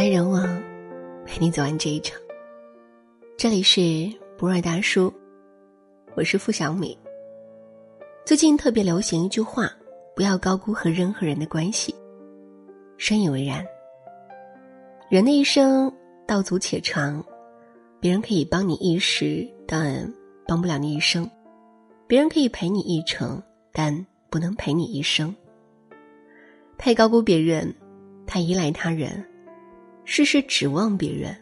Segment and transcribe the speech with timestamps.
[0.00, 0.42] 来人往，
[1.26, 2.18] 陪你走完这一场。
[3.36, 5.12] 这里是不二大叔，
[6.14, 6.98] 我是付小米。
[8.24, 9.70] 最近特别流行一句话：
[10.16, 11.94] 不要高估和任何人的关系。
[12.96, 13.62] 深以为然。
[15.10, 15.92] 人的一生
[16.26, 17.22] 道阻且长，
[18.00, 20.10] 别人可以帮你一时，但
[20.46, 21.28] 帮不了你一生；
[22.06, 25.36] 别人可以陪你一程，但不能陪你一生。
[26.78, 27.74] 太高估别人，
[28.26, 29.22] 太依赖他人，
[30.12, 31.32] 事事指望别人，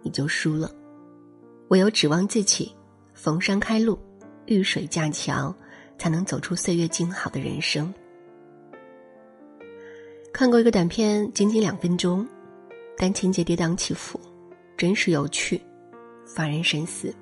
[0.00, 0.70] 你就输了。
[1.70, 2.72] 唯有指望自己，
[3.12, 3.98] 逢山开路，
[4.46, 5.52] 遇水架桥，
[5.98, 7.92] 才能走出岁月静好的人生。
[10.32, 12.24] 看过一个短片，仅仅两分钟，
[12.96, 14.20] 但情节跌宕起伏，
[14.76, 15.60] 真实有趣，
[16.24, 17.12] 发人深思。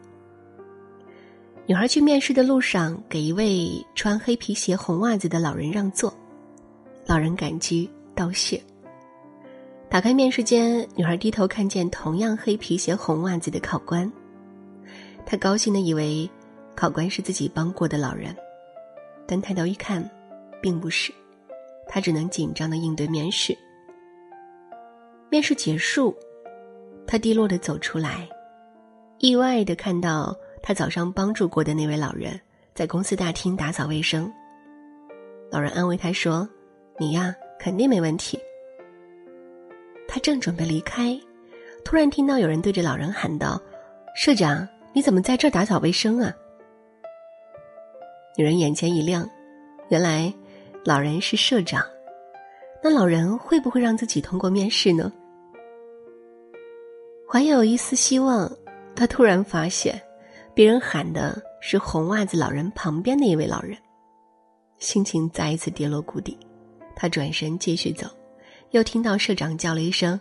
[1.65, 6.13] 女孩去面试的路上，给一位穿黑皮鞋、红袜子的老人让座。
[7.07, 8.63] 老人感激道谢。
[9.93, 14.11] 打开面试间，女孩低头看见同样黑皮鞋、红袜子的考官，
[15.27, 16.27] 她高兴的以为
[16.75, 18.35] 考官是自己帮过的老人，
[19.27, 20.03] 但抬头一看，
[20.63, 21.13] 并不是，
[21.87, 23.55] 她只能紧张的应对面试。
[25.29, 26.17] 面试结束，
[27.07, 28.27] 她低落的走出来，
[29.19, 32.41] 意外的看到她早上帮助过的那位老人
[32.75, 34.33] 在公司大厅打扫卫生。
[35.51, 36.49] 老人安慰她说。
[36.99, 38.39] 你呀，肯定没问题。
[40.13, 41.19] 他正准备离开，
[41.87, 43.59] 突然听到有人对着老人喊道
[44.15, 46.31] ：“社长，你怎么在这打扫卫生啊？”
[48.37, 49.27] 女人眼前一亮，
[49.89, 50.31] 原来
[50.85, 51.83] 老人是社长。
[52.85, 55.11] 那老人会不会让自己通过面试呢？
[57.27, 58.53] 怀有一丝希望，
[58.95, 59.99] 他突然发现，
[60.53, 63.79] 别人喊的是红袜子老人旁边的一位老人，
[64.77, 66.39] 心情再一次跌落谷底。
[66.95, 68.07] 他转身继续走，
[68.73, 70.19] 又听到社长叫了一声：“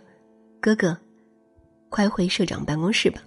[0.60, 0.96] 哥哥，
[1.88, 3.20] 快回社长办公室吧。”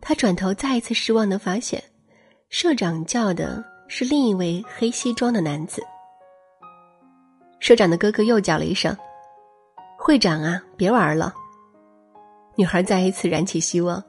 [0.00, 1.82] 他转头再一次失望的发现，
[2.48, 5.82] 社长叫的是另一位黑西装的男子。
[7.60, 8.96] 社长的哥哥又叫了一声
[9.98, 11.34] ：“会长啊，别玩了。”
[12.56, 14.02] 女孩再一次燃起希望，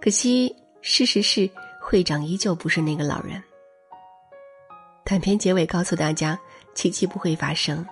[0.00, 1.48] 可惜事实是，
[1.80, 3.40] 会长依旧不是那个老人。
[5.04, 6.38] 短片结尾告诉大家。
[6.74, 7.84] 奇迹不会发生。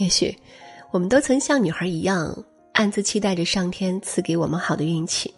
[0.00, 0.34] 也许，
[0.90, 2.34] 我们都曾像女孩一样，
[2.72, 5.30] 暗自期待着上天赐给我们好的运气，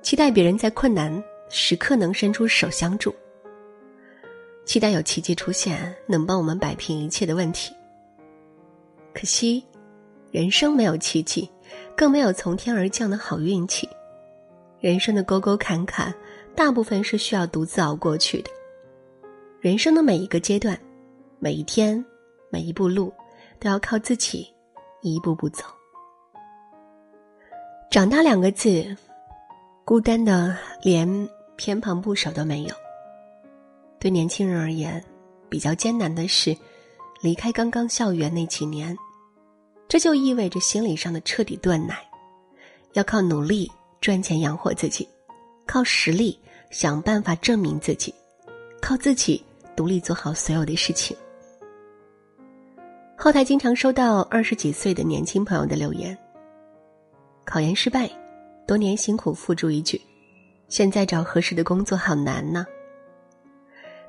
[0.00, 3.14] 期待别人在困难时刻能伸出手相助，
[4.64, 7.74] 期待有奇迹出现，能帮我们摆平一切的问题。
[9.12, 9.62] 可惜，
[10.30, 11.46] 人生没有奇迹，
[11.94, 13.86] 更没有从天而降的好运气。
[14.80, 16.10] 人生的沟沟坎坎，
[16.54, 18.50] 大部分是需要独自熬过去的。
[19.60, 20.78] 人生的每一个阶段，
[21.38, 22.02] 每一天，
[22.50, 23.12] 每一步路，
[23.58, 24.52] 都要靠自己
[25.02, 25.64] 一步步走。
[27.90, 28.96] 长大两个字，
[29.84, 32.74] 孤单的连偏旁部首都没有。
[33.98, 35.02] 对年轻人而言，
[35.48, 36.56] 比较艰难的是
[37.20, 38.96] 离开刚刚校园那几年，
[39.88, 42.06] 这就意味着心理上的彻底断奶，
[42.92, 45.08] 要靠努力赚钱养活自己，
[45.66, 46.38] 靠实力
[46.70, 48.14] 想办法证明自己。
[48.82, 49.42] 靠自己
[49.74, 51.16] 独立做好所有的事情。
[53.18, 56.16] 后台经常收到二十几岁的年轻朋友的留言：
[57.46, 58.08] 考研失败，
[58.66, 59.98] 多年辛苦付诸一炬，
[60.68, 62.66] 现在找合适的工作好难呢。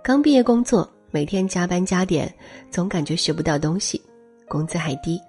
[0.03, 2.31] 刚毕业工作，每天加班加点，
[2.69, 3.99] 总感觉学不到东西，
[4.47, 5.19] 工资还低。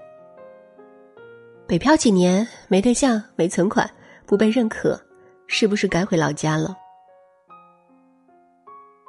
[1.67, 3.89] 北漂几年，没对象，没存款，
[4.27, 5.01] 不被认可，
[5.47, 6.77] 是不是该回老家了？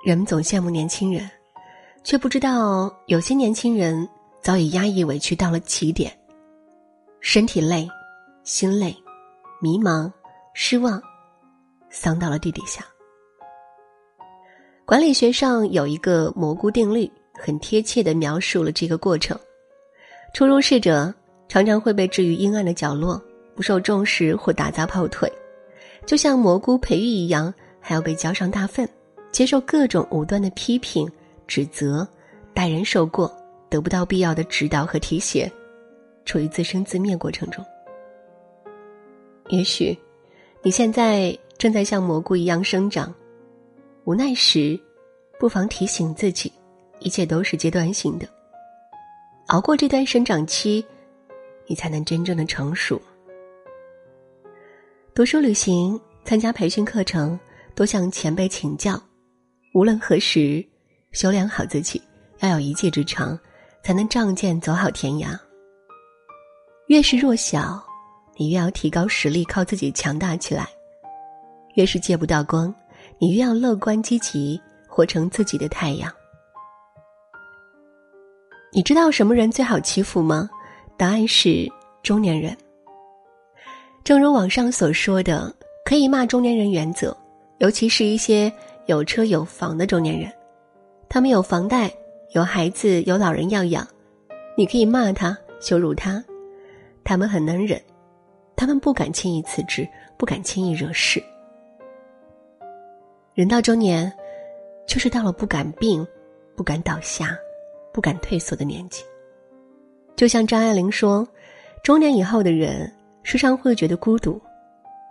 [0.05, 1.29] 人们总羡慕年轻人，
[2.03, 4.07] 却不知道有些年轻人
[4.41, 6.11] 早已压抑委屈到了极点，
[7.19, 7.87] 身体累，
[8.43, 8.95] 心累，
[9.61, 10.11] 迷茫，
[10.53, 11.01] 失望，
[11.89, 12.85] 丧到了地底下。
[14.85, 19.37] 管理学上有一个蘑菇定律，很贴切的描述了这个过程：
[20.33, 21.13] 初入世者
[21.47, 23.21] 常常会被置于阴暗的角落，
[23.55, 25.31] 不受重视或打杂跑腿，
[26.05, 28.87] 就像蘑菇培育一样，还要被浇上大粪。
[29.31, 31.07] 接受各种无端的批评、
[31.45, 32.07] 指责，
[32.51, 33.31] 待人受过，
[33.69, 35.51] 得不到必要的指导和提携，
[36.25, 37.63] 处于自生自灭过程中。
[39.49, 39.97] 也许，
[40.61, 43.13] 你现在正在像蘑菇一样生长，
[44.05, 44.79] 无奈时，
[45.39, 46.51] 不妨提醒自己，
[46.99, 48.27] 一切都是阶段性的。
[49.47, 50.85] 熬过这段生长期，
[51.65, 53.01] 你才能真正的成熟。
[55.15, 57.39] 读书、旅行、参加培训课程，
[57.73, 59.01] 多向前辈请教。
[59.73, 60.63] 无论何时，
[61.11, 62.01] 修炼好自己，
[62.39, 63.37] 要有一技之长，
[63.83, 65.37] 才能仗剑走好天涯。
[66.87, 67.81] 越是弱小，
[68.35, 70.63] 你越要提高实力，靠自己强大起来；
[71.75, 72.73] 越是借不到光，
[73.19, 76.11] 你越要乐观积极，活成自己的太阳。
[78.71, 80.49] 你知道什么人最好欺负吗？
[80.97, 81.67] 答案是
[82.03, 82.55] 中年人。
[84.03, 85.53] 正如网上所说的，
[85.85, 87.15] 可以骂中年人原则，
[87.59, 88.51] 尤其是一些
[88.87, 90.31] 有车有房的中年人，
[91.07, 91.91] 他们有房贷、
[92.31, 93.87] 有孩子、有老人要养，
[94.55, 96.23] 你可以骂他、羞辱他。
[97.03, 97.81] 他们很能忍，
[98.55, 101.23] 他们不敢轻易辞职，不敢轻易惹事。
[103.33, 104.11] 人到中年，
[104.85, 106.05] 就是到了不敢病、
[106.55, 107.35] 不敢倒下、
[107.91, 109.03] 不敢退缩的年纪。
[110.15, 111.27] 就像张爱玲说
[111.81, 112.93] ：“中年以后的人，
[113.23, 114.39] 时常会觉得孤独，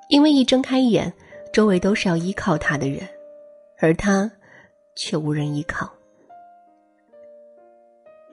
[0.09, 1.13] 因为一睁开眼，
[1.53, 3.01] 周围都是要依靠他的人，
[3.81, 4.31] 而他
[4.95, 5.91] 却无人依靠。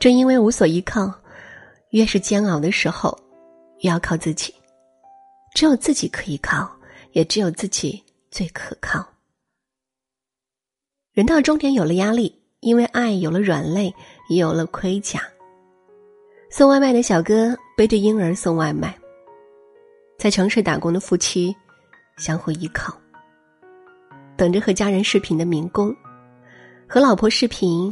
[0.05, 1.11] 正因为无所依靠，
[1.89, 3.17] 越是煎熬的时候。”
[3.81, 4.53] 越要靠自己，
[5.55, 6.69] 只有自己可以靠，
[7.13, 9.03] 也只有自己最可靠。
[11.11, 13.91] 人到中年有了压力，因为爱有了软肋，
[14.29, 15.19] 也有了盔甲。
[16.51, 18.95] 送外卖的小哥背着婴儿送外卖，
[20.19, 21.51] 在城市打工的夫妻
[22.17, 22.95] 相互依靠，
[24.37, 25.91] 等着和家人视频的民工，
[26.87, 27.91] 和老婆视频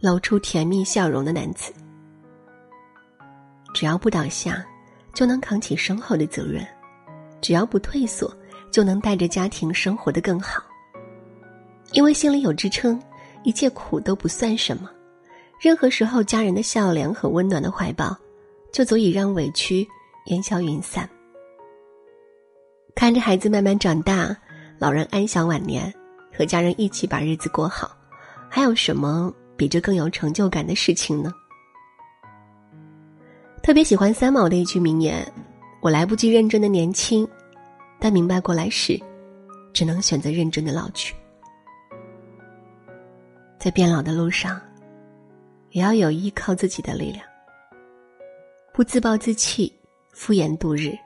[0.00, 1.72] 露出甜蜜笑容的男子，
[3.74, 4.64] 只要不倒下。
[5.12, 6.64] 就能扛起身后的责任，
[7.40, 8.32] 只要不退缩，
[8.70, 10.62] 就能带着家庭生活的更好。
[11.90, 13.02] 因为心里有支撑，
[13.42, 14.88] 一切苦都不算什么。
[15.60, 18.16] 任何时候，家人的笑脸和温暖的怀抱，
[18.72, 19.86] 就足以让委屈
[20.26, 21.10] 烟消云散。
[22.94, 24.34] 看着孩子慢慢长大，
[24.78, 25.92] 老人安享晚年，
[26.32, 27.90] 和家人一起把日子过好，
[28.48, 31.30] 还有什么比这更有成就感的事情呢？
[33.62, 35.30] 特别喜欢三毛的一句名言
[35.82, 37.28] ：“我来不及认真的年轻，
[37.98, 38.98] 但明白过来时，
[39.74, 41.14] 只能选择认真的老去。”
[43.60, 44.58] 在变老的路上，
[45.72, 47.22] 也要有依靠自己的力量，
[48.72, 49.70] 不自暴自弃、
[50.14, 50.96] 敷衍度日，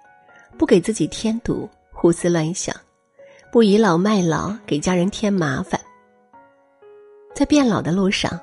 [0.56, 2.72] 不给自己添堵、胡思乱想，
[3.50, 5.80] 不倚老卖老给家人添麻烦。
[7.34, 8.38] 在变老的路上，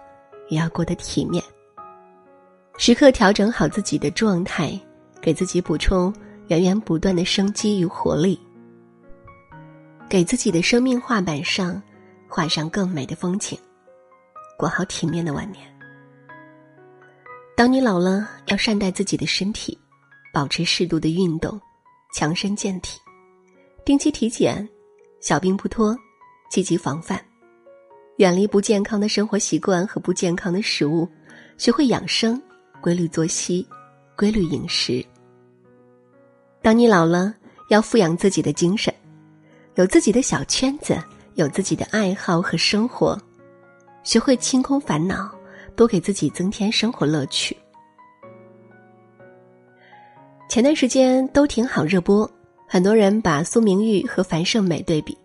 [0.50, 1.42] 也要过得体面。
[2.78, 4.78] 时刻调整好自己的状态，
[5.22, 6.14] 给自己补充
[6.48, 8.38] 源源不断的生机与活力，
[10.10, 11.82] 给自己的生命画板上
[12.28, 13.58] 画上更美的风景，
[14.58, 15.66] 过好体面的晚年。
[17.56, 19.78] 当你老了，要善待自己的身体，
[20.34, 21.60] 保持适度的运动，
[22.14, 23.00] 强身健体，
[23.86, 24.68] 定期体检，
[25.22, 25.96] 小病不拖，
[26.50, 27.24] 积极防范，
[28.18, 31.08] 远离不健康的生活习惯和不健康的食物，
[31.58, 32.42] 学会养生。
[32.82, 33.64] 规律作息，
[34.18, 35.06] 规律饮食。
[36.64, 37.32] 当你老了，
[37.68, 38.92] 要富养自己的精神，
[39.76, 40.98] 有自己的小圈子，
[41.36, 43.16] 有自己的爱好和生活，
[44.04, 45.30] 学会清空烦恼，
[45.76, 47.56] 多给自己增添生活乐趣。
[50.50, 52.28] 前段时间都挺好热播，
[52.68, 55.16] 很多人把苏明玉和樊胜美对比，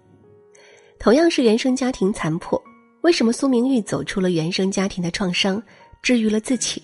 [0.98, 2.62] 同样是原生家庭残破，
[3.06, 5.62] 为什么苏明玉走出了原生家庭的创伤，
[6.02, 6.82] 治愈了自己？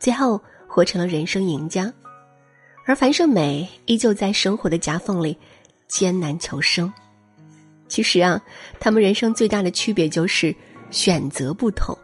[0.00, 1.92] 最后活成了人生赢家，
[2.86, 5.36] 而樊胜美依旧在生活的夹缝里
[5.86, 6.90] 艰难求生。
[7.86, 8.42] 其实啊，
[8.80, 10.56] 他们人生最大的区别就是
[10.90, 11.94] 选择不同。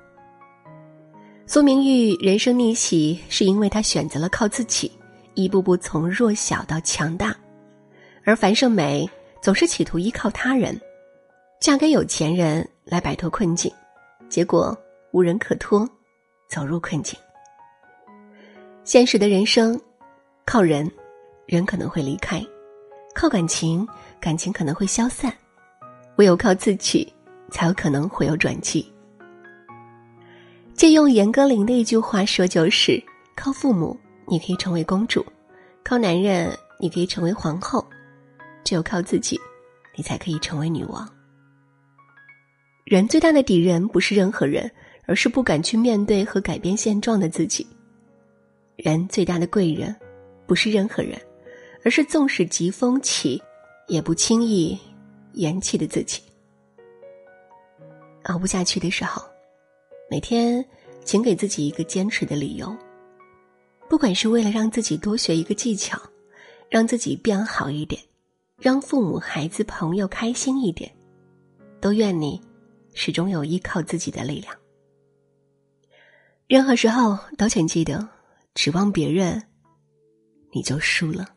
[1.47, 4.93] 苏明玉人生逆袭，是因为她选择了靠自己，
[5.33, 7.33] 一步步从弱小到强大；
[8.25, 9.09] 而樊胜美
[9.41, 10.79] 总是企图依靠他人，
[11.65, 13.73] 嫁给有钱人来摆脱困境，
[14.29, 14.77] 结果
[15.13, 15.89] 无人可托，
[16.47, 17.19] 走入困境。
[18.85, 19.81] 现实的人生，
[20.45, 20.87] 靠人，
[21.47, 22.39] 人可能会离开；
[23.15, 23.89] 靠感情，
[24.21, 25.33] 感情可能会消散；
[26.17, 27.11] 唯有靠自己，
[27.51, 28.87] 才有可能会有转机。
[30.75, 33.03] 借用严歌苓的一句话说，就是：
[33.35, 35.23] 靠父母，你可以成为公主；
[35.83, 37.83] 靠男人，你可以成为皇后；
[38.65, 39.41] 只有靠自己，
[39.97, 41.09] 你才可以成为女王。
[42.85, 44.71] 人最大的敌人不是任何人，
[45.07, 47.67] 而是不敢去面对和改变现状的自己。
[48.77, 49.95] 人最大的贵人，
[50.47, 51.19] 不是任何人，
[51.83, 53.43] 而是纵使疾风起，
[53.89, 54.79] 也不轻易
[55.33, 56.21] 言弃的自己。
[58.25, 59.23] 熬不下去的时候，
[60.11, 60.63] 每天
[61.05, 62.75] 请给自己一个坚持的理由。
[63.89, 65.99] 不管是为了让自己多学一个技巧，
[66.69, 67.99] 让自己变好一点，
[68.59, 70.91] 让父母、孩子、朋友开心一点，
[71.81, 72.39] 都愿你
[72.95, 74.57] 始终有依靠自己的力量。
[76.47, 78.09] 任何时候都请记得。
[78.55, 79.43] 指望别人，
[80.53, 81.29] 你就输了。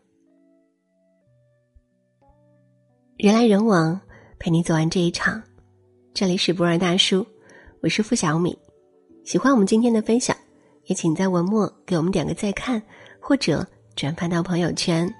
[3.18, 4.00] 人来人往，
[4.38, 5.42] 陪你走完这一场。
[6.14, 7.26] 这里是博尔大叔，
[7.82, 8.56] 我是付小米。
[9.26, 10.38] 喜欢我们今天的分享，
[10.86, 12.80] 也请在文末给我们点个再看，
[13.20, 15.12] 或者转发到朋友圈。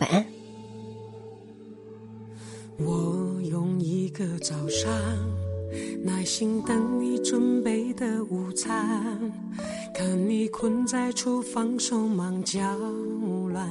[0.00, 0.37] 晚安。
[2.80, 4.92] 我用一个早上
[6.04, 9.18] 耐心等你准备的午餐，
[9.92, 12.60] 看你困在厨房手忙脚
[13.48, 13.68] 乱，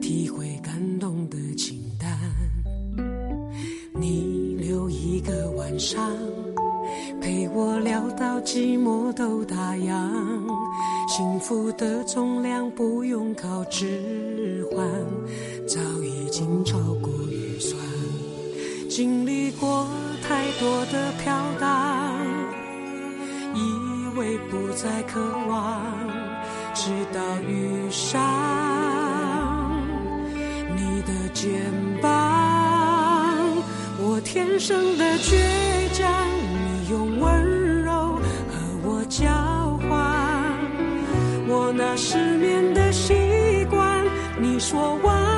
[0.00, 2.08] 体会感动的情淡。
[3.92, 6.00] 你留一个晚上
[7.20, 10.08] 陪我聊到寂寞都打烊，
[11.08, 14.88] 幸福的重量不用靠指环，
[15.66, 16.78] 早已经超。
[19.02, 19.88] 经历过
[20.22, 22.18] 太多的飘荡，
[23.54, 25.80] 以为不再渴望，
[26.74, 28.20] 直到遇上
[30.76, 31.50] 你的肩
[32.02, 32.12] 膀。
[34.02, 35.34] 我天生的倔
[35.94, 36.12] 强，
[36.52, 37.92] 你用温柔
[38.50, 38.52] 和
[38.84, 39.24] 我交
[39.88, 39.88] 换。
[41.48, 44.04] 我那失眠的习惯，
[44.38, 45.29] 你说晚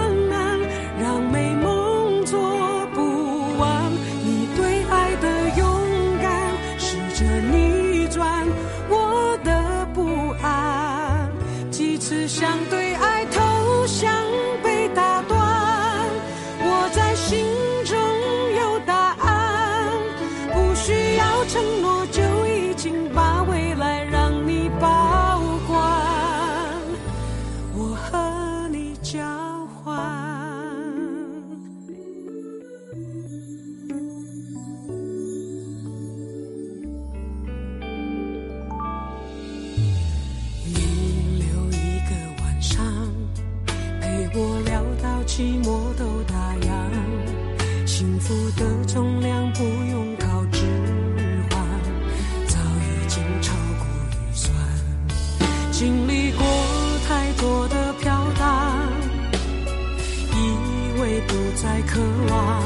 [61.93, 62.63] 渴望，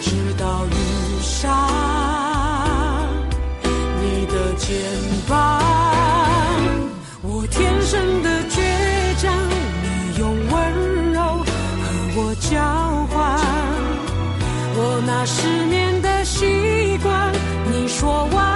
[0.00, 0.72] 直到遇
[1.20, 1.68] 上
[4.00, 4.68] 你的肩
[5.28, 5.62] 膀。
[7.20, 8.56] 我天生的倔
[9.20, 9.30] 强，
[9.82, 11.44] 你用温柔和
[12.16, 12.34] 我。
[12.40, 12.56] 交
[13.10, 13.14] 换
[14.74, 17.30] 我那失眠的习惯，
[17.70, 18.49] 你说完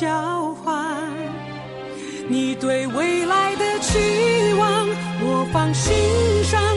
[0.00, 0.96] 交换。
[2.28, 4.86] 你对未来的期望，
[5.20, 5.92] 我放心
[6.44, 6.67] 上。